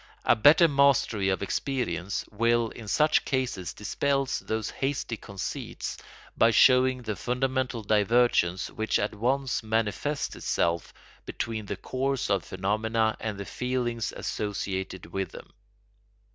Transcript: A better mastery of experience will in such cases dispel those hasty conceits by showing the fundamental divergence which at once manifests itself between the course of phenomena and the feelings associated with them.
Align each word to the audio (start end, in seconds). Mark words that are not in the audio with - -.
A 0.25 0.35
better 0.35 0.67
mastery 0.67 1.29
of 1.29 1.43
experience 1.43 2.25
will 2.31 2.69
in 2.69 2.87
such 2.87 3.23
cases 3.23 3.71
dispel 3.71 4.27
those 4.41 4.71
hasty 4.71 5.15
conceits 5.15 5.95
by 6.35 6.49
showing 6.49 7.03
the 7.03 7.15
fundamental 7.15 7.83
divergence 7.83 8.71
which 8.71 8.97
at 8.97 9.13
once 9.13 9.61
manifests 9.61 10.35
itself 10.35 10.91
between 11.27 11.67
the 11.67 11.77
course 11.77 12.31
of 12.31 12.43
phenomena 12.43 13.15
and 13.19 13.37
the 13.39 13.45
feelings 13.45 14.11
associated 14.11 15.05
with 15.05 15.29
them. 15.33 15.51